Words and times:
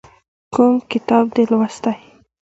کوم 0.53 0.73
کتاب 0.91 1.25
دې 1.35 1.41
یې 1.45 1.49
لوستی؟ 1.49 1.97